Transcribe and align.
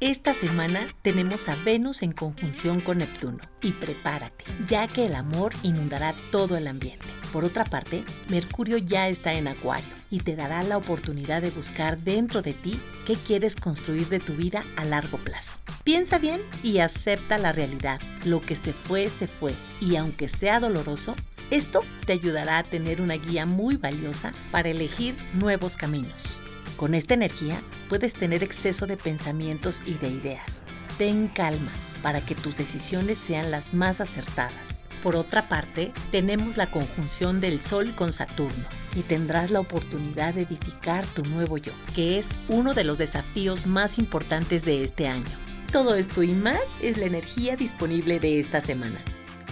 Esta 0.00 0.32
semana 0.32 0.86
tenemos 1.02 1.48
a 1.48 1.56
Venus 1.56 2.04
en 2.04 2.12
conjunción 2.12 2.80
con 2.80 2.98
Neptuno 2.98 3.40
y 3.60 3.72
prepárate, 3.72 4.44
ya 4.64 4.86
que 4.86 5.06
el 5.06 5.16
amor 5.16 5.52
inundará 5.64 6.14
todo 6.30 6.56
el 6.56 6.68
ambiente. 6.68 7.04
Por 7.32 7.44
otra 7.44 7.64
parte, 7.64 8.04
Mercurio 8.28 8.78
ya 8.78 9.08
está 9.08 9.34
en 9.34 9.48
Acuario 9.48 9.92
y 10.08 10.20
te 10.20 10.36
dará 10.36 10.62
la 10.62 10.76
oportunidad 10.76 11.42
de 11.42 11.50
buscar 11.50 11.98
dentro 11.98 12.42
de 12.42 12.54
ti 12.54 12.80
qué 13.06 13.16
quieres 13.16 13.56
construir 13.56 14.08
de 14.08 14.20
tu 14.20 14.34
vida 14.34 14.64
a 14.76 14.84
largo 14.84 15.18
plazo. 15.18 15.54
Piensa 15.82 16.18
bien 16.18 16.42
y 16.62 16.78
acepta 16.78 17.36
la 17.36 17.50
realidad. 17.50 18.00
Lo 18.24 18.40
que 18.40 18.54
se 18.54 18.72
fue, 18.72 19.10
se 19.10 19.26
fue. 19.26 19.52
Y 19.80 19.96
aunque 19.96 20.28
sea 20.28 20.60
doloroso, 20.60 21.16
esto 21.50 21.82
te 22.06 22.12
ayudará 22.12 22.58
a 22.58 22.62
tener 22.62 23.00
una 23.00 23.14
guía 23.14 23.46
muy 23.46 23.76
valiosa 23.76 24.32
para 24.52 24.68
elegir 24.68 25.16
nuevos 25.34 25.74
caminos. 25.74 26.40
Con 26.78 26.94
esta 26.94 27.14
energía 27.14 27.60
puedes 27.88 28.12
tener 28.12 28.44
exceso 28.44 28.86
de 28.86 28.96
pensamientos 28.96 29.82
y 29.84 29.94
de 29.94 30.10
ideas. 30.10 30.62
Ten 30.96 31.26
calma 31.26 31.72
para 32.04 32.24
que 32.24 32.36
tus 32.36 32.56
decisiones 32.56 33.18
sean 33.18 33.50
las 33.50 33.74
más 33.74 34.00
acertadas. 34.00 34.54
Por 35.02 35.16
otra 35.16 35.48
parte, 35.48 35.92
tenemos 36.12 36.56
la 36.56 36.70
conjunción 36.70 37.40
del 37.40 37.62
Sol 37.62 37.96
con 37.96 38.12
Saturno 38.12 38.64
y 38.94 39.02
tendrás 39.02 39.50
la 39.50 39.58
oportunidad 39.58 40.34
de 40.34 40.42
edificar 40.42 41.04
tu 41.04 41.24
nuevo 41.24 41.58
yo, 41.58 41.72
que 41.96 42.20
es 42.20 42.28
uno 42.48 42.74
de 42.74 42.84
los 42.84 42.96
desafíos 42.96 43.66
más 43.66 43.98
importantes 43.98 44.64
de 44.64 44.84
este 44.84 45.08
año. 45.08 45.26
Todo 45.72 45.96
esto 45.96 46.22
y 46.22 46.30
más 46.30 46.62
es 46.80 46.96
la 46.96 47.06
energía 47.06 47.56
disponible 47.56 48.20
de 48.20 48.38
esta 48.38 48.60
semana. 48.60 49.00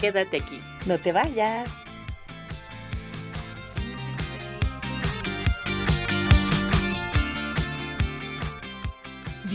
Quédate 0.00 0.36
aquí, 0.36 0.60
no 0.86 0.98
te 0.98 1.10
vayas. 1.10 1.85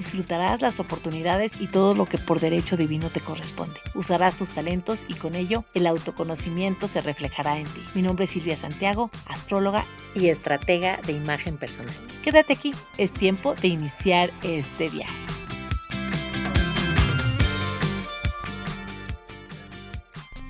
Disfrutarás 0.00 0.62
las 0.62 0.80
oportunidades 0.80 1.60
y 1.60 1.66
todo 1.66 1.94
lo 1.94 2.06
que 2.06 2.16
por 2.16 2.40
derecho 2.40 2.78
divino 2.78 3.10
te 3.10 3.20
corresponde. 3.20 3.78
Usarás 3.94 4.34
tus 4.34 4.50
talentos 4.50 5.04
y 5.08 5.12
con 5.12 5.34
ello 5.34 5.66
el 5.74 5.86
autoconocimiento 5.86 6.88
se 6.88 7.02
reflejará 7.02 7.58
en 7.58 7.66
ti. 7.66 7.84
Mi 7.94 8.00
nombre 8.00 8.24
es 8.24 8.30
Silvia 8.30 8.56
Santiago, 8.56 9.10
astróloga 9.26 9.84
y 10.14 10.28
estratega 10.28 10.98
de 11.06 11.12
imagen 11.12 11.58
personal. 11.58 11.94
Quédate 12.24 12.54
aquí, 12.54 12.74
es 12.96 13.12
tiempo 13.12 13.54
de 13.56 13.68
iniciar 13.68 14.30
este 14.42 14.88
viaje. 14.88 15.12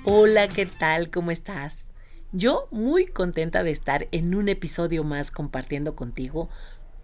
Hola, 0.05 0.47
¿qué 0.47 0.65
tal? 0.65 1.09
¿Cómo 1.09 1.29
estás? 1.29 1.91
Yo 2.31 2.69
muy 2.71 3.05
contenta 3.05 3.61
de 3.63 3.71
estar 3.71 4.07
en 4.13 4.33
un 4.33 4.47
episodio 4.47 5.03
más 5.03 5.31
compartiendo 5.31 5.97
contigo 5.97 6.47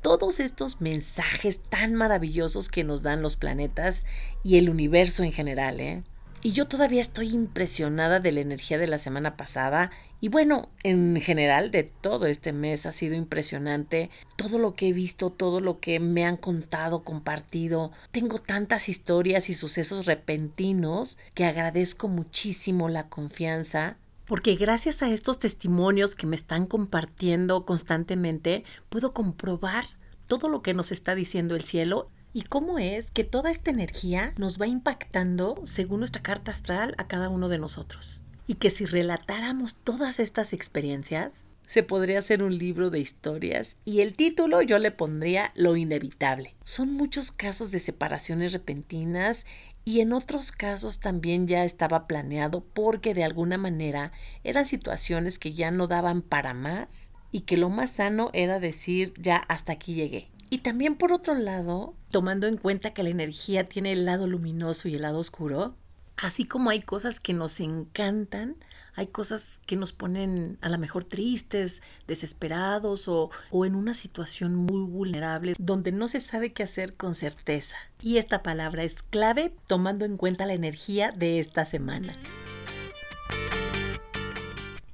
todos 0.02 0.40
estos 0.40 0.82
mensajes 0.82 1.60
tan 1.60 1.96
maravillosos 1.96 2.70
que 2.70 2.84
nos 2.84 3.02
dan 3.02 3.22
los 3.22 3.36
planetas 3.36 4.06
y 4.44 4.58
el 4.58 4.70
universo 4.70 5.24
en 5.24 5.32
general, 5.32 5.80
¿eh? 5.80 6.04
Y 6.44 6.52
yo 6.52 6.68
todavía 6.68 7.02
estoy 7.02 7.30
impresionada 7.30 8.20
de 8.20 8.32
la 8.32 8.42
energía 8.42 8.78
de 8.78 8.86
la 8.86 9.00
semana 9.00 9.36
pasada 9.36 9.90
y 10.22 10.30
bueno, 10.30 10.70
en 10.84 11.20
general 11.20 11.72
de 11.72 11.84
todo 11.84 12.28
este 12.28 12.54
mes 12.54 12.86
ha 12.86 12.92
sido 12.92 13.16
impresionante 13.16 14.12
todo 14.36 14.60
lo 14.60 14.76
que 14.76 14.90
he 14.90 14.94
visto, 14.94 15.32
todo 15.32 15.60
lo 15.60 15.80
que 15.80 16.00
me 16.00 16.26
han 16.26 16.38
contado, 16.38 17.04
compartido. 17.04 17.92
Tengo 18.12 18.38
tantas 18.40 18.88
historias 18.88 19.50
y 19.50 19.56
sucesos 19.56 20.06
repentinos 20.06 21.18
que 21.34 21.46
agradezco 21.46 22.08
muchísimo 22.08 22.88
la 22.88 23.10
confianza 23.10 23.98
porque 24.28 24.56
gracias 24.56 25.02
a 25.02 25.10
estos 25.10 25.40
testimonios 25.40 26.16
que 26.16 26.28
me 26.28 26.36
están 26.36 26.66
compartiendo 26.68 27.66
constantemente, 27.66 28.66
puedo 28.90 29.14
comprobar 29.14 29.86
todo 30.28 30.50
lo 30.50 30.62
que 30.62 30.74
nos 30.74 30.92
está 30.92 31.16
diciendo 31.16 31.56
el 31.56 31.64
cielo 31.64 32.12
y 32.34 32.44
cómo 32.44 32.78
es 32.78 33.10
que 33.10 33.24
toda 33.24 33.50
esta 33.50 33.72
energía 33.72 34.34
nos 34.38 34.60
va 34.60 34.68
impactando 34.68 35.62
según 35.64 36.00
nuestra 36.00 36.22
carta 36.22 36.52
astral 36.52 36.94
a 36.98 37.08
cada 37.08 37.30
uno 37.30 37.48
de 37.48 37.58
nosotros. 37.58 38.24
Y 38.48 38.56
que 38.56 38.70
si 38.70 38.86
relatáramos 38.86 39.76
todas 39.76 40.20
estas 40.20 40.54
experiencias, 40.54 41.46
se 41.68 41.84
podría 41.84 42.20
hacer 42.20 42.42
un 42.42 42.58
libro 42.58 42.90
de 42.90 43.00
historias 43.00 43.76
y 43.84 44.00
el 44.00 44.16
título 44.16 44.62
yo 44.62 44.80
le 44.80 44.90
pondría 44.90 45.52
Lo 45.54 45.76
inevitable. 45.76 46.56
Son 46.64 46.94
muchos 46.94 47.32
casos 47.32 47.72
de 47.72 47.80
separaciones 47.80 48.54
repentinas 48.54 49.46
y 49.84 50.00
en 50.00 50.14
otros 50.14 50.54
casos 50.54 51.00
también 51.00 51.46
ya 51.46 51.66
estaba 51.66 52.08
planeado 52.08 52.64
porque 52.74 53.14
de 53.14 53.26
alguna 53.26 53.58
manera 53.58 54.14
eran 54.46 54.66
situaciones 54.66 55.40
que 55.40 55.54
ya 55.54 55.70
no 55.70 55.88
daban 55.88 56.22
para 56.22 56.54
más 56.54 57.12
y 57.32 57.42
que 57.42 57.58
lo 57.58 57.70
más 57.70 57.92
sano 57.92 58.30
era 58.32 58.62
decir 58.62 59.14
ya 59.20 59.36
hasta 59.36 59.74
aquí 59.74 59.94
llegué. 59.94 60.32
Y 60.50 60.60
también 60.60 60.96
por 60.96 61.12
otro 61.12 61.36
lado, 61.36 61.96
tomando 62.10 62.48
en 62.48 62.56
cuenta 62.56 62.94
que 62.94 63.04
la 63.04 63.10
energía 63.10 63.66
tiene 63.66 63.92
el 63.92 64.06
lado 64.06 64.26
luminoso 64.26 64.88
y 64.88 64.96
el 64.96 65.02
lado 65.02 65.20
oscuro, 65.20 65.76
así 66.16 66.46
como 66.46 66.70
hay 66.70 66.82
cosas 66.82 67.20
que 67.20 67.34
nos 67.34 67.60
encantan, 67.60 68.56
hay 68.98 69.06
cosas 69.06 69.62
que 69.68 69.76
nos 69.76 69.94
ponen 69.94 70.58
a 70.62 70.70
lo 70.70 70.80
mejor 70.80 71.04
tristes, 71.04 71.84
desesperados 72.08 73.08
o, 73.08 73.30
o, 73.52 73.66
en 73.66 73.76
una 73.76 73.94
situación 73.94 74.56
muy 74.56 74.84
vulnerable 74.84 75.54
donde 75.60 75.92
no 75.92 76.08
se 76.08 76.20
sabe 76.20 76.52
qué 76.52 76.64
hacer 76.64 76.96
con 76.96 77.14
certeza. 77.14 77.76
Y 78.02 78.18
esta 78.18 78.42
palabra 78.42 78.84
es 78.84 79.04
clave 79.04 79.54
tomando 79.68 80.04
en 80.04 80.18
cuenta 80.18 80.48
la 80.48 80.56
energía 80.56 81.12
de 81.12 81.40
esta 81.40 81.64
semana. 81.64 82.18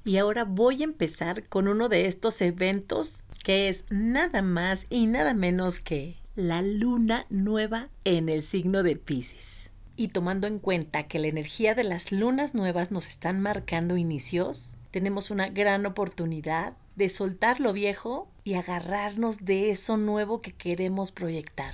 Y 0.04 0.18
ahora 0.18 0.44
voy 0.44 0.82
a 0.82 0.86
empezar 0.86 1.48
con 1.48 1.70
uno 1.70 1.88
de 1.88 2.08
estos 2.08 2.42
eventos 2.42 3.24
que 3.42 3.70
es 3.70 3.86
nada 3.90 4.42
más 4.42 4.86
y 4.90 5.08
nada 5.08 5.34
menos 5.34 5.80
que 5.80 6.18
la 6.36 6.62
luna 6.62 7.26
nueva 7.30 7.88
en 8.04 8.28
el 8.28 8.44
signo 8.44 8.84
de 8.84 8.98
Pisces. 8.98 9.73
Y 10.04 10.10
tomando 10.10 10.48
en 10.48 10.60
cuenta 10.60 11.08
que 11.08 11.18
la 11.18 11.28
energía 11.28 11.76
de 11.76 11.86
las 11.86 12.12
lunas 12.12 12.54
nuevas 12.54 12.92
nos 12.92 13.08
están 13.08 13.40
marcando 13.40 13.96
inicios, 13.96 14.76
tenemos 14.92 15.32
una 15.32 15.48
gran 15.48 15.86
oportunidad 15.86 16.74
de 16.98 17.08
soltar 17.08 17.62
lo 17.62 17.72
viejo 17.72 18.28
y 18.44 18.56
agarrarnos 18.56 19.46
de 19.46 19.70
eso 19.70 19.96
nuevo 19.96 20.42
que 20.42 20.52
queremos 20.52 21.14
proyectar. 21.14 21.74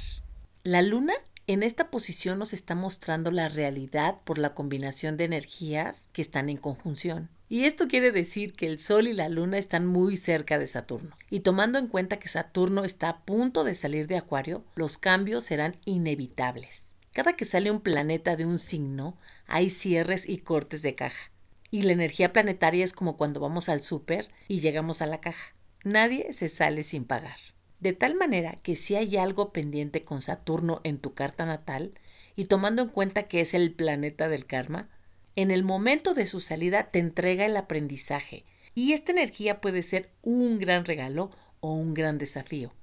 La 0.63 0.83
luna 0.83 1.15
en 1.47 1.63
esta 1.63 1.89
posición 1.89 2.37
nos 2.37 2.53
está 2.53 2.75
mostrando 2.75 3.31
la 3.31 3.47
realidad 3.47 4.17
por 4.25 4.37
la 4.37 4.53
combinación 4.53 5.17
de 5.17 5.23
energías 5.23 6.09
que 6.13 6.21
están 6.21 6.49
en 6.49 6.57
conjunción. 6.57 7.29
Y 7.49 7.63
esto 7.63 7.87
quiere 7.87 8.11
decir 8.11 8.53
que 8.53 8.67
el 8.67 8.77
Sol 8.77 9.07
y 9.07 9.13
la 9.13 9.27
Luna 9.27 9.57
están 9.57 9.87
muy 9.87 10.17
cerca 10.17 10.59
de 10.59 10.67
Saturno. 10.67 11.17
Y 11.31 11.39
tomando 11.39 11.79
en 11.79 11.87
cuenta 11.87 12.19
que 12.19 12.27
Saturno 12.27 12.83
está 12.83 13.09
a 13.09 13.21
punto 13.21 13.63
de 13.63 13.73
salir 13.73 14.05
de 14.05 14.17
Acuario, 14.17 14.63
los 14.75 14.99
cambios 14.99 15.45
serán 15.45 15.75
inevitables. 15.85 16.88
Cada 17.13 17.33
que 17.33 17.45
sale 17.45 17.71
un 17.71 17.81
planeta 17.81 18.35
de 18.35 18.45
un 18.45 18.59
signo, 18.59 19.17
hay 19.47 19.69
cierres 19.69 20.27
y 20.27 20.37
cortes 20.37 20.81
de 20.81 20.95
caja. 20.95 21.31
Y 21.71 21.83
la 21.83 21.93
energía 21.93 22.33
planetaria 22.33 22.83
es 22.83 22.93
como 22.93 23.17
cuando 23.17 23.39
vamos 23.39 23.69
al 23.69 23.81
súper 23.81 24.29
y 24.47 24.59
llegamos 24.59 25.01
a 25.01 25.05
la 25.05 25.21
caja. 25.21 25.53
Nadie 25.83 26.33
se 26.33 26.49
sale 26.49 26.83
sin 26.83 27.05
pagar. 27.05 27.37
De 27.79 27.93
tal 27.93 28.15
manera 28.15 28.55
que 28.61 28.75
si 28.75 28.95
hay 28.95 29.17
algo 29.17 29.53
pendiente 29.53 30.03
con 30.03 30.21
Saturno 30.21 30.81
en 30.83 30.97
tu 30.97 31.13
carta 31.13 31.45
natal, 31.45 31.93
y 32.35 32.45
tomando 32.45 32.83
en 32.83 32.89
cuenta 32.89 33.23
que 33.23 33.41
es 33.41 33.53
el 33.53 33.73
planeta 33.73 34.29
del 34.29 34.45
karma, 34.45 34.87
en 35.35 35.51
el 35.51 35.63
momento 35.63 36.13
de 36.13 36.25
su 36.25 36.39
salida 36.39 36.89
te 36.91 36.99
entrega 36.99 37.45
el 37.45 37.57
aprendizaje 37.57 38.45
y 38.75 38.93
esta 38.93 39.11
energía 39.11 39.59
puede 39.59 39.81
ser 39.81 40.11
un 40.21 40.57
gran 40.57 40.85
regalo 40.85 41.31
o 41.59 41.73
un 41.73 41.93
gran 41.93 42.17
desafío. 42.17 42.73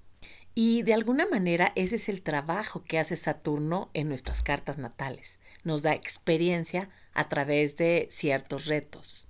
Y 0.56 0.82
de 0.82 0.94
alguna 0.94 1.26
manera 1.26 1.72
ese 1.76 1.94
es 1.94 2.08
el 2.08 2.22
trabajo 2.22 2.82
que 2.82 2.98
hace 2.98 3.14
Saturno 3.14 3.90
en 3.94 4.08
nuestras 4.08 4.42
cartas 4.42 4.78
natales. 4.78 5.38
Nos 5.62 5.82
da 5.82 5.92
experiencia 5.92 6.90
a 7.14 7.28
través 7.28 7.76
de 7.76 8.08
ciertos 8.10 8.66
retos. 8.66 9.28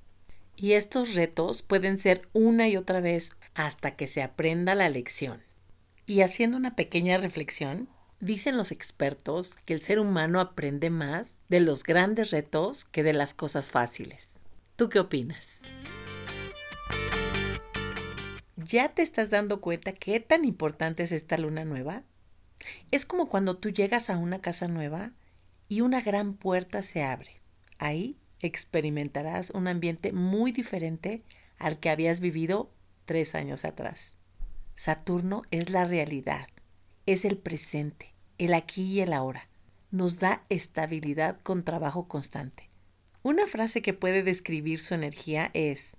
Y 0.56 0.72
estos 0.72 1.14
retos 1.14 1.60
pueden 1.60 1.98
ser 1.98 2.26
una 2.32 2.68
y 2.68 2.78
otra 2.78 3.00
vez 3.00 3.32
hasta 3.54 3.96
que 3.96 4.06
se 4.06 4.22
aprenda 4.22 4.74
la 4.74 4.88
lección. 4.88 5.42
Y 6.06 6.22
haciendo 6.22 6.56
una 6.56 6.76
pequeña 6.76 7.18
reflexión, 7.18 7.90
Dicen 8.20 8.56
los 8.56 8.72
expertos 8.72 9.56
que 9.66 9.74
el 9.74 9.82
ser 9.82 9.98
humano 9.98 10.40
aprende 10.40 10.88
más 10.88 11.40
de 11.50 11.60
los 11.60 11.82
grandes 11.82 12.30
retos 12.30 12.86
que 12.86 13.02
de 13.02 13.12
las 13.12 13.34
cosas 13.34 13.70
fáciles. 13.70 14.40
¿Tú 14.76 14.88
qué 14.88 15.00
opinas? 15.00 15.64
¿Ya 18.66 18.88
te 18.88 19.02
estás 19.02 19.30
dando 19.30 19.60
cuenta 19.60 19.92
qué 19.92 20.18
tan 20.18 20.44
importante 20.44 21.04
es 21.04 21.12
esta 21.12 21.38
luna 21.38 21.64
nueva? 21.64 22.02
Es 22.90 23.06
como 23.06 23.28
cuando 23.28 23.56
tú 23.56 23.70
llegas 23.70 24.10
a 24.10 24.16
una 24.18 24.40
casa 24.40 24.66
nueva 24.66 25.12
y 25.68 25.82
una 25.82 26.00
gran 26.00 26.34
puerta 26.34 26.82
se 26.82 27.04
abre. 27.04 27.40
Ahí 27.78 28.18
experimentarás 28.40 29.50
un 29.50 29.68
ambiente 29.68 30.10
muy 30.10 30.50
diferente 30.50 31.22
al 31.58 31.78
que 31.78 31.90
habías 31.90 32.18
vivido 32.18 32.72
tres 33.04 33.36
años 33.36 33.64
atrás. 33.64 34.16
Saturno 34.74 35.42
es 35.52 35.70
la 35.70 35.84
realidad, 35.84 36.48
es 37.06 37.24
el 37.24 37.38
presente, 37.38 38.14
el 38.36 38.52
aquí 38.52 38.82
y 38.82 39.00
el 39.00 39.12
ahora. 39.12 39.48
Nos 39.92 40.18
da 40.18 40.44
estabilidad 40.48 41.38
con 41.40 41.62
trabajo 41.62 42.08
constante. 42.08 42.68
Una 43.22 43.46
frase 43.46 43.80
que 43.80 43.94
puede 43.94 44.24
describir 44.24 44.80
su 44.80 44.94
energía 44.94 45.52
es, 45.54 45.96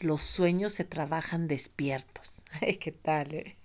los 0.00 0.22
sueños 0.22 0.72
se 0.72 0.84
trabajan 0.84 1.48
despiertos. 1.48 2.42
¿Qué 2.80 2.92
tal? 2.92 3.34
Eh? 3.34 3.56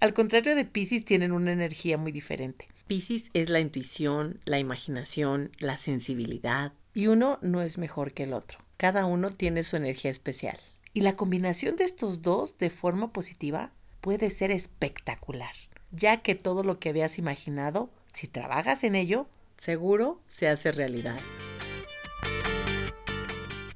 Al 0.00 0.14
contrario 0.14 0.54
de 0.54 0.64
Pisces, 0.64 1.04
tienen 1.04 1.32
una 1.32 1.52
energía 1.52 1.98
muy 1.98 2.12
diferente. 2.12 2.68
Pisces 2.86 3.30
es 3.34 3.48
la 3.48 3.60
intuición, 3.60 4.40
la 4.44 4.58
imaginación, 4.58 5.50
la 5.58 5.76
sensibilidad, 5.76 6.72
y 6.94 7.08
uno 7.08 7.38
no 7.42 7.62
es 7.62 7.78
mejor 7.78 8.12
que 8.12 8.24
el 8.24 8.32
otro. 8.32 8.58
Cada 8.76 9.06
uno 9.06 9.30
tiene 9.30 9.62
su 9.62 9.76
energía 9.76 10.10
especial. 10.10 10.58
Y 10.92 11.00
la 11.00 11.14
combinación 11.14 11.76
de 11.76 11.84
estos 11.84 12.22
dos 12.22 12.58
de 12.58 12.70
forma 12.70 13.12
positiva 13.12 13.72
puede 14.00 14.30
ser 14.30 14.50
espectacular, 14.50 15.54
ya 15.90 16.22
que 16.22 16.34
todo 16.34 16.62
lo 16.62 16.78
que 16.78 16.90
habías 16.90 17.18
imaginado, 17.18 17.90
si 18.12 18.28
trabajas 18.28 18.84
en 18.84 18.94
ello, 18.94 19.26
seguro 19.56 20.20
se 20.26 20.48
hace 20.48 20.72
realidad. 20.72 21.18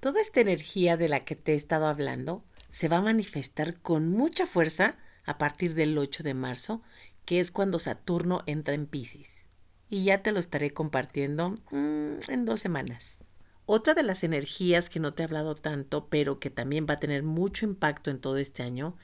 Toda 0.00 0.22
esta 0.22 0.40
energía 0.40 0.96
de 0.96 1.10
la 1.10 1.26
que 1.26 1.36
te 1.36 1.52
he 1.52 1.54
estado 1.54 1.86
hablando 1.86 2.42
se 2.70 2.88
va 2.88 2.96
a 2.96 3.02
manifestar 3.02 3.78
con 3.80 4.08
mucha 4.08 4.46
fuerza 4.46 4.96
a 5.26 5.36
partir 5.36 5.74
del 5.74 5.96
8 5.98 6.22
de 6.22 6.32
marzo, 6.32 6.82
que 7.26 7.38
es 7.38 7.50
cuando 7.50 7.78
Saturno 7.78 8.42
entra 8.46 8.72
en 8.72 8.86
Pisces. 8.86 9.50
Y 9.90 10.04
ya 10.04 10.22
te 10.22 10.32
lo 10.32 10.38
estaré 10.38 10.72
compartiendo 10.72 11.50
mm, 11.70 12.30
en 12.30 12.44
dos 12.46 12.60
semanas. 12.60 13.24
Otra 13.66 13.92
de 13.92 14.02
las 14.02 14.24
energías 14.24 14.88
que 14.88 15.00
no 15.00 15.12
te 15.12 15.22
he 15.22 15.26
hablado 15.26 15.54
tanto, 15.54 16.08
pero 16.08 16.40
que 16.40 16.48
también 16.48 16.86
va 16.88 16.94
a 16.94 17.00
tener 17.00 17.22
mucho 17.22 17.66
impacto 17.66 18.10
en 18.10 18.20
todo 18.20 18.38
este 18.38 18.62
año, 18.62 18.96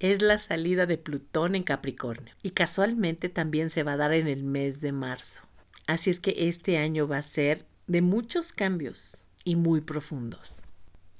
es 0.00 0.20
la 0.20 0.36
salida 0.36 0.84
de 0.84 0.98
Plutón 0.98 1.54
en 1.54 1.62
Capricornio. 1.62 2.34
Y 2.42 2.50
casualmente 2.50 3.30
también 3.30 3.70
se 3.70 3.84
va 3.84 3.92
a 3.92 3.96
dar 3.96 4.12
en 4.12 4.28
el 4.28 4.42
mes 4.42 4.82
de 4.82 4.92
marzo. 4.92 5.44
Así 5.86 6.10
es 6.10 6.20
que 6.20 6.34
este 6.48 6.76
año 6.76 7.08
va 7.08 7.16
a 7.16 7.22
ser 7.22 7.64
de 7.86 8.02
muchos 8.02 8.52
cambios 8.52 9.28
y 9.44 9.56
muy 9.56 9.80
profundos. 9.80 10.62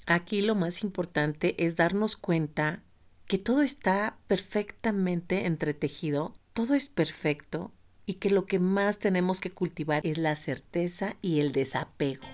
Aquí 0.07 0.43
lo 0.43 0.55
más 0.55 0.83
importante 0.83 1.55
es 1.65 1.77
darnos 1.77 2.17
cuenta 2.17 2.83
que 3.27 3.39
todo 3.39 3.63
está 3.63 4.19
perfectamente 4.27 5.47
entretejido, 5.47 6.35
todo 6.53 6.75
es 6.75 6.89
perfecto 6.89 7.73
y 8.05 8.15
que 8.15 8.31
lo 8.31 8.47
que 8.47 8.59
más 8.59 8.99
tenemos 8.99 9.41
que 9.41 9.53
cultivar 9.53 10.07
es 10.07 10.19
la 10.19 10.37
certeza 10.37 11.17
y 11.23 11.41
el 11.41 11.53
desapego. 11.53 12.27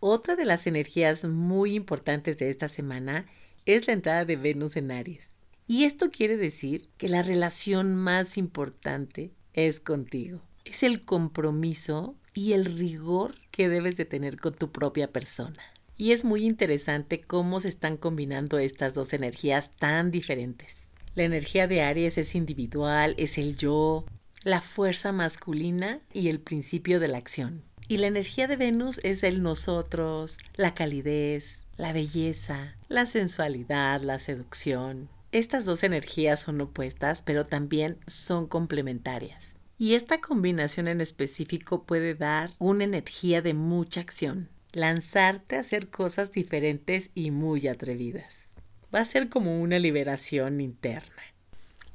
Otra 0.00 0.36
de 0.36 0.44
las 0.44 0.66
energías 0.66 1.24
muy 1.24 1.74
importantes 1.74 2.38
de 2.38 2.50
esta 2.50 2.68
semana 2.68 3.26
es 3.66 3.86
la 3.88 3.92
entrada 3.92 4.24
de 4.24 4.36
Venus 4.36 4.76
en 4.76 4.92
Aries. 4.92 5.34
Y 5.66 5.84
esto 5.84 6.10
quiere 6.10 6.36
decir 6.36 6.88
que 6.96 7.08
la 7.08 7.22
relación 7.22 7.94
más 7.94 8.38
importante 8.38 9.32
es 9.52 9.80
contigo. 9.80 10.40
Es 10.64 10.82
el 10.82 11.04
compromiso 11.04 12.16
y 12.38 12.52
el 12.52 12.66
rigor 12.66 13.34
que 13.50 13.68
debes 13.68 13.96
de 13.96 14.04
tener 14.04 14.38
con 14.38 14.54
tu 14.54 14.70
propia 14.70 15.10
persona. 15.10 15.58
Y 15.96 16.12
es 16.12 16.24
muy 16.24 16.46
interesante 16.46 17.20
cómo 17.20 17.58
se 17.58 17.68
están 17.68 17.96
combinando 17.96 18.60
estas 18.60 18.94
dos 18.94 19.12
energías 19.12 19.72
tan 19.76 20.12
diferentes. 20.12 20.92
La 21.16 21.24
energía 21.24 21.66
de 21.66 21.82
Aries 21.82 22.16
es 22.16 22.36
individual, 22.36 23.16
es 23.18 23.38
el 23.38 23.56
yo, 23.58 24.04
la 24.44 24.60
fuerza 24.60 25.10
masculina 25.10 26.00
y 26.12 26.28
el 26.28 26.38
principio 26.38 27.00
de 27.00 27.08
la 27.08 27.18
acción. 27.18 27.64
Y 27.88 27.96
la 27.96 28.06
energía 28.06 28.46
de 28.46 28.54
Venus 28.54 29.00
es 29.02 29.24
el 29.24 29.42
nosotros, 29.42 30.38
la 30.54 30.74
calidez, 30.74 31.66
la 31.76 31.92
belleza, 31.92 32.76
la 32.86 33.06
sensualidad, 33.06 34.00
la 34.02 34.18
seducción. 34.18 35.08
Estas 35.32 35.64
dos 35.64 35.82
energías 35.82 36.40
son 36.40 36.60
opuestas, 36.60 37.20
pero 37.22 37.46
también 37.46 37.98
son 38.06 38.46
complementarias. 38.46 39.57
Y 39.80 39.94
esta 39.94 40.20
combinación 40.20 40.88
en 40.88 41.00
específico 41.00 41.84
puede 41.84 42.16
dar 42.16 42.50
una 42.58 42.82
energía 42.82 43.42
de 43.42 43.54
mucha 43.54 44.00
acción, 44.00 44.48
lanzarte 44.72 45.54
a 45.54 45.60
hacer 45.60 45.88
cosas 45.88 46.32
diferentes 46.32 47.10
y 47.14 47.30
muy 47.30 47.68
atrevidas. 47.68 48.48
Va 48.92 49.00
a 49.00 49.04
ser 49.04 49.28
como 49.28 49.60
una 49.60 49.78
liberación 49.78 50.60
interna. 50.60 51.22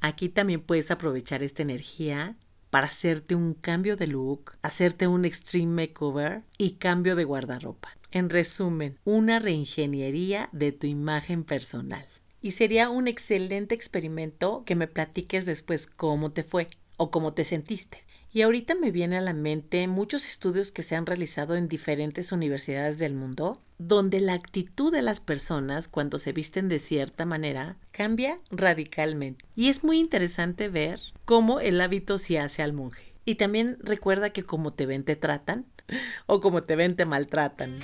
Aquí 0.00 0.30
también 0.30 0.62
puedes 0.62 0.90
aprovechar 0.90 1.42
esta 1.42 1.60
energía 1.60 2.36
para 2.70 2.86
hacerte 2.86 3.34
un 3.34 3.52
cambio 3.52 3.96
de 3.96 4.06
look, 4.06 4.52
hacerte 4.62 5.06
un 5.06 5.26
extreme 5.26 5.86
makeover 5.88 6.42
y 6.56 6.72
cambio 6.72 7.16
de 7.16 7.24
guardarropa. 7.24 7.90
En 8.10 8.30
resumen, 8.30 8.98
una 9.04 9.40
reingeniería 9.40 10.48
de 10.52 10.72
tu 10.72 10.86
imagen 10.86 11.44
personal. 11.44 12.06
Y 12.40 12.52
sería 12.52 12.88
un 12.88 13.08
excelente 13.08 13.74
experimento 13.74 14.64
que 14.64 14.74
me 14.74 14.88
platiques 14.88 15.44
después 15.44 15.86
cómo 15.86 16.32
te 16.32 16.44
fue 16.44 16.68
o 16.96 17.10
cómo 17.10 17.34
te 17.34 17.44
sentiste. 17.44 18.02
Y 18.32 18.42
ahorita 18.42 18.74
me 18.74 18.90
viene 18.90 19.16
a 19.16 19.20
la 19.20 19.32
mente 19.32 19.86
muchos 19.86 20.26
estudios 20.26 20.72
que 20.72 20.82
se 20.82 20.96
han 20.96 21.06
realizado 21.06 21.54
en 21.54 21.68
diferentes 21.68 22.32
universidades 22.32 22.98
del 22.98 23.14
mundo, 23.14 23.60
donde 23.78 24.20
la 24.20 24.32
actitud 24.32 24.92
de 24.92 25.02
las 25.02 25.20
personas 25.20 25.86
cuando 25.86 26.18
se 26.18 26.32
visten 26.32 26.68
de 26.68 26.80
cierta 26.80 27.26
manera 27.26 27.76
cambia 27.92 28.40
radicalmente. 28.50 29.44
Y 29.54 29.68
es 29.68 29.84
muy 29.84 29.98
interesante 29.98 30.68
ver 30.68 31.00
cómo 31.24 31.60
el 31.60 31.80
hábito 31.80 32.18
se 32.18 32.40
hace 32.40 32.62
al 32.62 32.72
monje. 32.72 33.12
Y 33.24 33.36
también 33.36 33.78
recuerda 33.80 34.30
que 34.30 34.42
como 34.42 34.72
te 34.72 34.86
ven 34.86 35.04
te 35.04 35.14
tratan 35.14 35.66
o 36.26 36.40
como 36.40 36.64
te 36.64 36.74
ven 36.74 36.96
te 36.96 37.06
maltratan. 37.06 37.78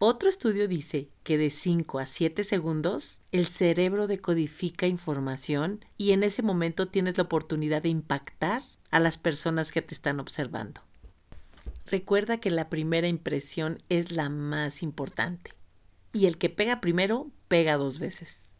Otro 0.00 0.30
estudio 0.30 0.68
dice 0.68 1.08
que 1.24 1.36
de 1.38 1.50
5 1.50 1.98
a 1.98 2.06
7 2.06 2.44
segundos 2.44 3.18
el 3.32 3.48
cerebro 3.48 4.06
decodifica 4.06 4.86
información 4.86 5.84
y 5.96 6.12
en 6.12 6.22
ese 6.22 6.40
momento 6.42 6.86
tienes 6.86 7.16
la 7.16 7.24
oportunidad 7.24 7.82
de 7.82 7.88
impactar 7.88 8.62
a 8.92 9.00
las 9.00 9.18
personas 9.18 9.72
que 9.72 9.82
te 9.82 9.94
están 9.94 10.20
observando. 10.20 10.82
Recuerda 11.84 12.38
que 12.38 12.52
la 12.52 12.70
primera 12.70 13.08
impresión 13.08 13.82
es 13.88 14.12
la 14.12 14.28
más 14.28 14.84
importante 14.84 15.50
y 16.12 16.26
el 16.26 16.38
que 16.38 16.48
pega 16.48 16.80
primero 16.80 17.32
pega 17.48 17.76
dos 17.76 17.98
veces. 17.98 18.52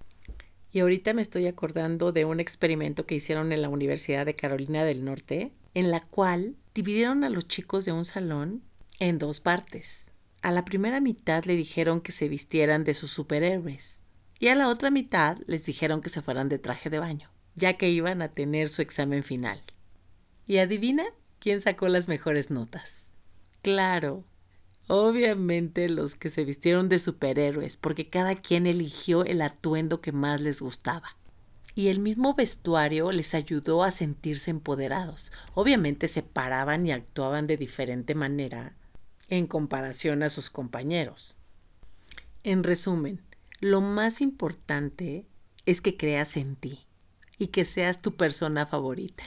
Y 0.72 0.80
ahorita 0.80 1.14
me 1.14 1.22
estoy 1.22 1.46
acordando 1.46 2.10
de 2.10 2.24
un 2.24 2.40
experimento 2.40 3.06
que 3.06 3.14
hicieron 3.14 3.52
en 3.52 3.62
la 3.62 3.68
Universidad 3.68 4.26
de 4.26 4.34
Carolina 4.34 4.82
del 4.82 5.04
Norte, 5.04 5.52
en 5.74 5.92
la 5.92 6.00
cual 6.00 6.56
dividieron 6.74 7.22
a 7.22 7.30
los 7.30 7.46
chicos 7.46 7.84
de 7.84 7.92
un 7.92 8.04
salón 8.04 8.64
en 8.98 9.18
dos 9.18 9.38
partes 9.38 10.07
a 10.42 10.52
la 10.52 10.64
primera 10.64 11.00
mitad 11.00 11.44
le 11.44 11.56
dijeron 11.56 12.00
que 12.00 12.12
se 12.12 12.28
vistieran 12.28 12.84
de 12.84 12.94
sus 12.94 13.10
superhéroes 13.10 14.04
y 14.38 14.48
a 14.48 14.54
la 14.54 14.68
otra 14.68 14.90
mitad 14.90 15.38
les 15.46 15.66
dijeron 15.66 16.00
que 16.00 16.10
se 16.10 16.22
fueran 16.22 16.48
de 16.48 16.58
traje 16.58 16.90
de 16.90 17.00
baño, 17.00 17.30
ya 17.54 17.76
que 17.76 17.90
iban 17.90 18.22
a 18.22 18.28
tener 18.28 18.68
su 18.68 18.82
examen 18.82 19.22
final. 19.22 19.62
¿Y 20.46 20.58
adivina 20.58 21.04
quién 21.40 21.60
sacó 21.60 21.88
las 21.88 22.06
mejores 22.06 22.50
notas? 22.50 23.14
Claro, 23.62 24.24
obviamente 24.86 25.88
los 25.88 26.14
que 26.14 26.28
se 26.28 26.44
vistieron 26.44 26.88
de 26.88 27.00
superhéroes, 27.00 27.76
porque 27.76 28.08
cada 28.08 28.36
quien 28.36 28.66
eligió 28.66 29.24
el 29.24 29.42
atuendo 29.42 30.00
que 30.00 30.12
más 30.12 30.40
les 30.40 30.60
gustaba. 30.62 31.16
Y 31.74 31.88
el 31.88 31.98
mismo 31.98 32.34
vestuario 32.34 33.12
les 33.12 33.34
ayudó 33.34 33.84
a 33.84 33.90
sentirse 33.90 34.50
empoderados. 34.50 35.32
Obviamente 35.54 36.08
se 36.08 36.22
paraban 36.22 36.86
y 36.86 36.92
actuaban 36.92 37.46
de 37.46 37.56
diferente 37.56 38.14
manera, 38.14 38.74
en 39.28 39.46
comparación 39.46 40.22
a 40.22 40.30
sus 40.30 40.50
compañeros. 40.50 41.38
En 42.44 42.64
resumen, 42.64 43.20
lo 43.60 43.80
más 43.80 44.20
importante 44.20 45.26
es 45.66 45.80
que 45.80 45.96
creas 45.96 46.36
en 46.36 46.56
ti 46.56 46.86
y 47.38 47.48
que 47.48 47.64
seas 47.64 48.00
tu 48.00 48.16
persona 48.16 48.66
favorita. 48.66 49.24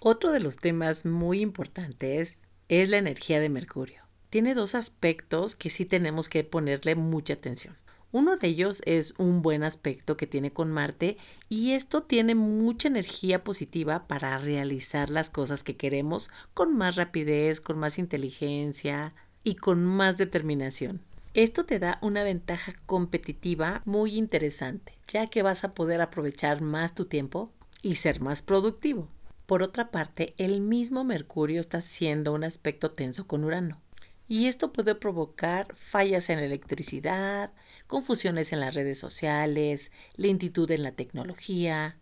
Otro 0.00 0.32
de 0.32 0.40
los 0.40 0.56
temas 0.56 1.06
muy 1.06 1.40
importantes 1.40 2.36
es 2.68 2.88
la 2.90 2.98
energía 2.98 3.40
de 3.40 3.48
Mercurio. 3.48 4.02
Tiene 4.28 4.54
dos 4.54 4.74
aspectos 4.74 5.56
que 5.56 5.70
sí 5.70 5.86
tenemos 5.86 6.28
que 6.28 6.44
ponerle 6.44 6.94
mucha 6.94 7.34
atención. 7.34 7.76
Uno 8.14 8.36
de 8.36 8.46
ellos 8.46 8.80
es 8.86 9.12
un 9.18 9.42
buen 9.42 9.64
aspecto 9.64 10.16
que 10.16 10.28
tiene 10.28 10.52
con 10.52 10.70
Marte 10.70 11.16
y 11.48 11.72
esto 11.72 12.04
tiene 12.04 12.36
mucha 12.36 12.86
energía 12.86 13.42
positiva 13.42 14.06
para 14.06 14.38
realizar 14.38 15.10
las 15.10 15.30
cosas 15.30 15.64
que 15.64 15.76
queremos 15.76 16.30
con 16.54 16.76
más 16.76 16.94
rapidez, 16.94 17.60
con 17.60 17.76
más 17.76 17.98
inteligencia 17.98 19.14
y 19.42 19.56
con 19.56 19.84
más 19.84 20.16
determinación. 20.16 21.00
Esto 21.34 21.64
te 21.64 21.80
da 21.80 21.98
una 22.02 22.22
ventaja 22.22 22.74
competitiva 22.86 23.82
muy 23.84 24.16
interesante, 24.16 24.96
ya 25.08 25.26
que 25.26 25.42
vas 25.42 25.64
a 25.64 25.74
poder 25.74 26.00
aprovechar 26.00 26.60
más 26.60 26.94
tu 26.94 27.06
tiempo 27.06 27.50
y 27.82 27.96
ser 27.96 28.20
más 28.20 28.42
productivo. 28.42 29.08
Por 29.46 29.64
otra 29.64 29.90
parte, 29.90 30.34
el 30.38 30.60
mismo 30.60 31.02
Mercurio 31.02 31.60
está 31.60 31.78
haciendo 31.78 32.32
un 32.32 32.44
aspecto 32.44 32.92
tenso 32.92 33.26
con 33.26 33.42
Urano. 33.42 33.80
Y 34.26 34.46
esto 34.46 34.72
puede 34.72 34.94
provocar 34.94 35.74
fallas 35.76 36.30
en 36.30 36.38
la 36.38 36.46
electricidad, 36.46 37.52
confusiones 37.86 38.52
en 38.52 38.60
las 38.60 38.74
redes 38.74 38.98
sociales, 38.98 39.92
lentitud 40.16 40.70
en 40.70 40.82
la 40.82 40.92
tecnología. 40.92 41.98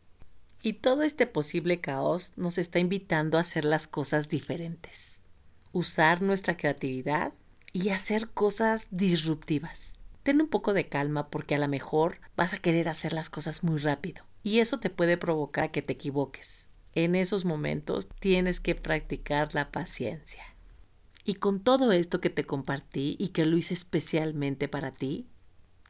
Y 0.62 0.75
todo 0.75 1.02
este 1.02 1.26
posible 1.26 1.81
caos 1.81 2.33
nos 2.37 2.59
está 2.59 2.79
invitando 2.79 3.37
a 3.37 3.41
hacer 3.41 3.64
las 3.64 3.88
cosas 3.88 4.29
diferentes, 4.29 5.25
usar 5.73 6.23
nuestra 6.23 6.57
creatividad 6.57 7.33
y 7.73 7.88
hacer 7.88 8.29
cosas 8.29 8.87
disruptivas. 8.91 9.99
Ten 10.23 10.41
un 10.41 10.49
poco 10.49 10.73
de 10.73 10.88
calma 10.88 11.31
porque 11.31 11.57
a 11.57 11.59
lo 11.59 11.67
mejor 11.67 12.21
vas 12.37 12.52
a 12.52 12.59
querer 12.59 12.88
hacer 12.88 13.12
las 13.12 13.29
cosas 13.29 13.64
muy 13.64 13.79
rápido 13.79 14.25
y 14.45 14.61
eso 14.61 14.79
te 14.79 14.91
puede 14.91 15.17
provocar 15.17 15.73
que 15.73 15.83
te 15.83 15.95
equivoques. 15.95 16.69
En 16.95 17.17
esos 17.17 17.45
momentos 17.45 18.09
tienes 18.21 18.61
que 18.61 18.76
practicar 18.76 19.55
la 19.55 19.73
paciencia. 19.73 20.45
Y 21.25 21.35
con 21.35 21.61
todo 21.61 21.93
esto 21.93 22.21
que 22.21 22.31
te 22.31 22.45
compartí 22.45 23.17
y 23.19 23.29
que 23.29 23.47
lo 23.47 23.57
hice 23.57 23.75
especialmente 23.75 24.69
para 24.69 24.93
ti, 24.93 25.26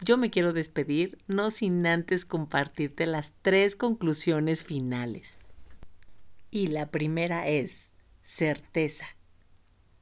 yo 0.05 0.19
me 0.19 0.31
quiero 0.31 0.53
despedir 0.53 1.19
no 1.27 1.51
sin 1.51 1.87
antes 1.87 2.25
compartirte 2.25 3.07
las 3.07 3.33
tres 3.41 3.77
conclusiones 3.77 4.65
finales. 4.65 5.45
Y 6.51 6.67
la 6.67 6.91
primera 6.91 7.49
es 7.49 7.93
certeza. 8.21 9.07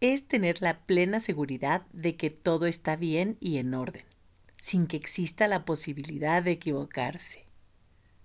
Es 0.01 0.27
tener 0.27 0.63
la 0.63 0.81
plena 0.87 1.21
seguridad 1.21 1.87
de 1.93 2.17
que 2.17 2.31
todo 2.31 2.67
está 2.67 2.97
bien 2.97 3.37
y 3.41 3.59
en 3.59 3.75
orden, 3.75 4.05
sin 4.57 4.87
que 4.87 4.97
exista 4.97 5.47
la 5.47 5.65
posibilidad 5.65 6.43
de 6.43 6.53
equivocarse. 6.53 7.47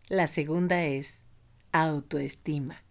La 0.08 0.28
segunda 0.28 0.86
es 0.86 1.24
autoestima. 1.74 2.85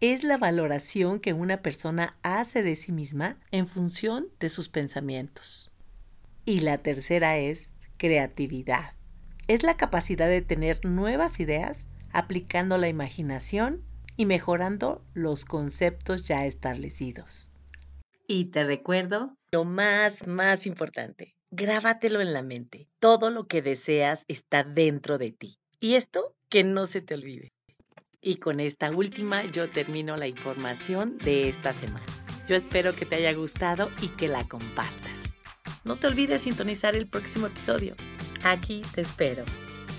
Es 0.00 0.24
la 0.24 0.38
valoración 0.38 1.20
que 1.20 1.34
una 1.34 1.60
persona 1.60 2.16
hace 2.22 2.62
de 2.62 2.74
sí 2.74 2.90
misma 2.90 3.36
en 3.50 3.66
función 3.66 4.28
de 4.40 4.48
sus 4.48 4.70
pensamientos. 4.70 5.70
Y 6.46 6.60
la 6.60 6.78
tercera 6.78 7.36
es 7.36 7.72
creatividad. 7.98 8.94
Es 9.46 9.62
la 9.62 9.76
capacidad 9.76 10.26
de 10.26 10.40
tener 10.40 10.86
nuevas 10.86 11.38
ideas 11.38 11.86
aplicando 12.12 12.78
la 12.78 12.88
imaginación 12.88 13.84
y 14.16 14.24
mejorando 14.24 15.04
los 15.12 15.44
conceptos 15.44 16.24
ya 16.24 16.46
establecidos. 16.46 17.52
Y 18.26 18.46
te 18.46 18.64
recuerdo 18.64 19.34
lo 19.50 19.64
más, 19.64 20.26
más 20.26 20.66
importante. 20.66 21.34
Grábatelo 21.50 22.22
en 22.22 22.32
la 22.32 22.42
mente. 22.42 22.88
Todo 23.00 23.30
lo 23.30 23.46
que 23.46 23.60
deseas 23.60 24.24
está 24.28 24.64
dentro 24.64 25.18
de 25.18 25.32
ti. 25.32 25.58
Y 25.78 25.96
esto 25.96 26.34
que 26.48 26.64
no 26.64 26.86
se 26.86 27.02
te 27.02 27.12
olvide. 27.12 27.50
Y 28.22 28.36
con 28.36 28.60
esta 28.60 28.90
última 28.90 29.44
yo 29.46 29.70
termino 29.70 30.16
la 30.16 30.28
información 30.28 31.16
de 31.18 31.48
esta 31.48 31.72
semana. 31.72 32.04
Yo 32.48 32.56
espero 32.56 32.94
que 32.94 33.06
te 33.06 33.16
haya 33.16 33.32
gustado 33.32 33.90
y 34.02 34.08
que 34.08 34.28
la 34.28 34.46
compartas. 34.46 35.12
No 35.84 35.96
te 35.96 36.06
olvides 36.06 36.42
sintonizar 36.42 36.94
el 36.96 37.06
próximo 37.06 37.46
episodio. 37.46 37.96
Aquí 38.42 38.82
te 38.94 39.00
espero. 39.00 39.44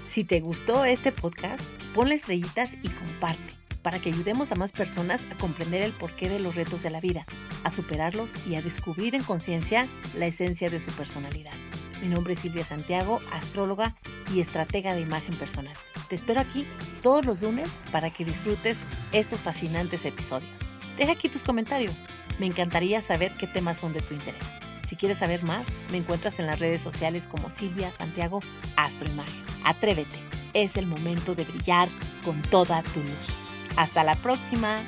Si 0.08 0.24
te 0.24 0.40
gustó 0.40 0.86
este 0.86 1.12
podcast, 1.12 1.64
ponle 1.96 2.14
estrellitas 2.14 2.76
y 2.84 2.90
comparte 2.90 3.56
para 3.82 4.00
que 4.00 4.10
ayudemos 4.10 4.52
a 4.52 4.56
más 4.56 4.72
personas 4.72 5.26
a 5.32 5.38
comprender 5.38 5.82
el 5.82 5.92
porqué 5.92 6.30
de 6.30 6.40
los 6.40 6.54
retos 6.54 6.84
de 6.84 6.92
la 6.92 7.02
vida, 7.02 7.26
a 7.64 7.72
superarlos 7.72 8.46
y 8.46 8.54
a 8.54 8.62
descubrir 8.62 9.16
en 9.16 9.24
conciencia 9.24 9.88
la 10.16 10.28
esencia 10.28 10.70
de 10.70 10.80
su 10.80 10.92
personalidad. 10.92 11.54
Mi 12.04 12.08
nombre 12.08 12.34
es 12.34 12.40
Silvia 12.40 12.66
Santiago, 12.66 13.20
astróloga 13.32 13.96
y 14.32 14.42
estratega 14.42 14.94
de 14.94 15.02
imagen 15.02 15.36
personal. 15.38 15.74
Te 16.12 16.16
espero 16.16 16.42
aquí 16.42 16.68
todos 17.02 17.26
los 17.26 17.42
lunes 17.42 17.80
para 17.90 18.10
que 18.10 18.26
disfrutes 18.26 18.86
estos 19.14 19.44
fascinantes 19.44 20.04
episodios. 20.04 20.76
Deja 20.98 21.14
aquí 21.14 21.30
tus 21.30 21.46
comentarios. 21.46 22.06
Me 22.38 22.48
encantaría 22.48 23.02
saber 23.02 23.34
qué 23.34 23.48
temas 23.48 23.78
son 23.78 23.94
de 23.94 24.02
tu 24.02 24.14
interés. 24.14 24.58
Si 24.86 24.98
quieres 24.98 25.20
saber 25.20 25.42
más, 25.44 25.68
me 25.90 26.00
encuentras 26.00 26.38
en 26.40 26.48
las 26.48 26.60
redes 26.60 26.82
sociales 26.82 27.28
como 27.28 27.50
Silvia 27.50 27.94
Santiago 27.94 28.42
Astroimagen. 28.76 29.42
Atrévete, 29.64 30.20
es 30.52 30.76
el 30.76 30.86
momento 30.86 31.34
de 31.34 31.46
brillar 31.46 31.88
con 32.26 32.42
toda 32.42 32.84
tu 32.84 33.00
luz. 33.02 33.28
Hasta 33.78 34.04
la 34.04 34.16
próxima. 34.16 34.82